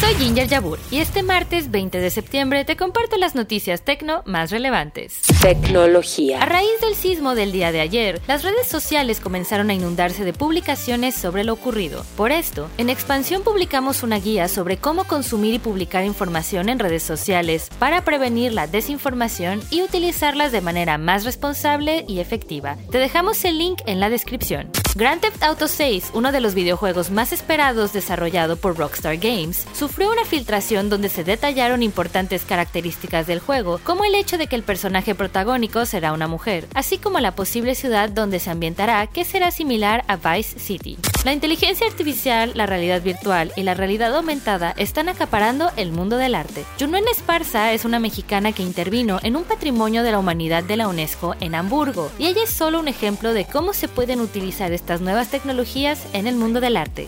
Soy 0.00 0.14
Ginger 0.14 0.48
Yabur 0.48 0.78
y 0.90 1.00
este 1.00 1.22
martes 1.22 1.70
20 1.70 1.98
de 1.98 2.08
septiembre 2.08 2.64
te 2.64 2.74
comparto 2.74 3.18
las 3.18 3.34
noticias 3.34 3.82
tecno 3.82 4.22
más 4.24 4.50
relevantes. 4.50 5.20
Tecnología. 5.42 6.42
A 6.42 6.46
raíz 6.46 6.80
del 6.80 6.94
sismo 6.94 7.34
del 7.34 7.52
día 7.52 7.70
de 7.70 7.82
ayer, 7.82 8.18
las 8.26 8.42
redes 8.42 8.66
sociales 8.66 9.20
comenzaron 9.20 9.68
a 9.68 9.74
inundarse 9.74 10.24
de 10.24 10.32
publicaciones 10.32 11.14
sobre 11.14 11.44
lo 11.44 11.52
ocurrido. 11.52 12.02
Por 12.16 12.32
esto, 12.32 12.70
en 12.78 12.88
Expansión 12.88 13.42
publicamos 13.42 14.02
una 14.02 14.18
guía 14.18 14.48
sobre 14.48 14.78
cómo 14.78 15.04
consumir 15.04 15.52
y 15.52 15.58
publicar 15.58 16.02
información 16.06 16.70
en 16.70 16.78
redes 16.78 17.02
sociales 17.02 17.68
para 17.78 18.02
prevenir 18.02 18.54
la 18.54 18.66
desinformación 18.66 19.60
y 19.70 19.82
utilizarlas 19.82 20.50
de 20.50 20.62
manera 20.62 20.96
más 20.96 21.26
responsable 21.26 22.06
y 22.08 22.20
efectiva. 22.20 22.78
Te 22.90 22.96
dejamos 22.96 23.44
el 23.44 23.58
link 23.58 23.82
en 23.84 24.00
la 24.00 24.08
descripción. 24.08 24.70
Grand 24.96 25.20
Theft 25.20 25.44
Auto 25.44 25.68
6, 25.68 26.10
uno 26.14 26.32
de 26.32 26.40
los 26.40 26.54
videojuegos 26.54 27.12
más 27.12 27.32
esperados 27.32 27.92
desarrollado 27.92 28.56
por 28.56 28.76
Rockstar 28.76 29.18
Games, 29.18 29.64
sufrió 29.72 30.10
una 30.10 30.24
filtración 30.24 30.90
donde 30.90 31.08
se 31.08 31.22
detallaron 31.22 31.84
importantes 31.84 32.44
características 32.44 33.28
del 33.28 33.38
juego, 33.38 33.78
como 33.84 34.04
el 34.04 34.16
hecho 34.16 34.36
de 34.36 34.48
que 34.48 34.56
el 34.56 34.64
personaje 34.64 35.14
protagónico 35.14 35.86
será 35.86 36.12
una 36.12 36.26
mujer, 36.26 36.66
así 36.74 36.98
como 36.98 37.20
la 37.20 37.36
posible 37.36 37.76
ciudad 37.76 38.10
donde 38.10 38.40
se 38.40 38.50
ambientará 38.50 39.06
que 39.06 39.24
será 39.24 39.52
similar 39.52 40.04
a 40.08 40.16
Vice 40.16 40.58
City. 40.58 40.98
La 41.24 41.32
inteligencia 41.32 41.86
artificial, 41.86 42.52
la 42.54 42.66
realidad 42.66 43.02
virtual 43.02 43.52
y 43.54 43.62
la 43.62 43.74
realidad 43.74 44.16
aumentada 44.16 44.74
están 44.76 45.08
acaparando 45.08 45.70
el 45.76 45.92
mundo 45.92 46.16
del 46.16 46.34
arte. 46.34 46.64
Junuen 46.80 47.04
Esparza 47.08 47.72
es 47.72 47.84
una 47.84 48.00
mexicana 48.00 48.52
que 48.52 48.62
intervino 48.62 49.20
en 49.22 49.36
un 49.36 49.44
patrimonio 49.44 50.02
de 50.02 50.12
la 50.12 50.18
humanidad 50.18 50.64
de 50.64 50.76
la 50.76 50.88
UNESCO 50.88 51.36
en 51.38 51.54
Hamburgo, 51.54 52.10
y 52.18 52.26
ella 52.26 52.42
es 52.42 52.50
solo 52.50 52.80
un 52.80 52.88
ejemplo 52.88 53.32
de 53.34 53.44
cómo 53.44 53.72
se 53.72 53.86
pueden 53.86 54.20
utilizar 54.20 54.72
estas 54.80 55.02
nuevas 55.02 55.30
tecnologías 55.30 56.06
en 56.14 56.26
el 56.26 56.36
mundo 56.36 56.60
del 56.60 56.76
arte. 56.76 57.06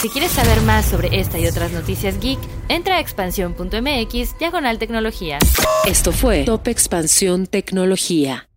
Si 0.00 0.08
quieres 0.08 0.30
saber 0.30 0.60
más 0.62 0.86
sobre 0.86 1.20
esta 1.20 1.38
y 1.38 1.46
otras 1.46 1.72
noticias 1.72 2.18
geek, 2.20 2.38
entra 2.68 2.96
a 2.96 3.00
expansión.mx 3.00 4.38
diagonal 4.38 4.78
tecnología. 4.78 5.38
Esto 5.86 6.12
fue 6.12 6.44
Top 6.44 6.68
Expansión 6.68 7.46
Tecnología. 7.46 8.48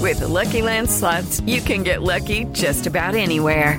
With 0.00 0.18
the 0.20 0.28
Lucky 0.28 0.62
Land 0.62 0.88
slots, 0.88 1.42
you 1.46 1.60
can 1.60 1.82
get 1.82 2.02
lucky 2.02 2.46
just 2.54 2.86
about 2.86 3.14
anywhere. 3.14 3.78